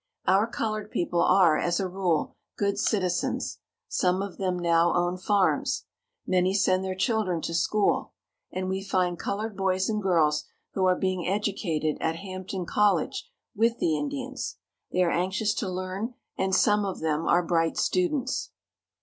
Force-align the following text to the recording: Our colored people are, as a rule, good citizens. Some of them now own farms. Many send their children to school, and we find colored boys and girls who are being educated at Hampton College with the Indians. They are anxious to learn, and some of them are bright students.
Our 0.25 0.47
colored 0.47 0.89
people 0.89 1.21
are, 1.21 1.59
as 1.59 1.79
a 1.79 1.87
rule, 1.87 2.35
good 2.57 2.79
citizens. 2.79 3.59
Some 3.87 4.23
of 4.23 4.37
them 4.39 4.57
now 4.57 4.95
own 4.95 5.15
farms. 5.15 5.85
Many 6.25 6.55
send 6.55 6.83
their 6.83 6.95
children 6.95 7.39
to 7.41 7.53
school, 7.53 8.11
and 8.51 8.67
we 8.67 8.83
find 8.83 9.19
colored 9.19 9.55
boys 9.55 9.89
and 9.89 10.01
girls 10.01 10.43
who 10.73 10.85
are 10.85 10.95
being 10.97 11.27
educated 11.27 11.97
at 12.01 12.15
Hampton 12.15 12.65
College 12.65 13.29
with 13.55 13.77
the 13.77 13.95
Indians. 13.95 14.57
They 14.91 15.03
are 15.03 15.11
anxious 15.11 15.53
to 15.53 15.69
learn, 15.69 16.15
and 16.35 16.55
some 16.55 16.83
of 16.83 17.01
them 17.01 17.27
are 17.27 17.45
bright 17.45 17.77
students. 17.77 18.49